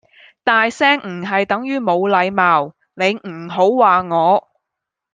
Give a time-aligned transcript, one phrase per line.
[0.43, 4.49] 大聲唔係等於冇禮貌你唔好話我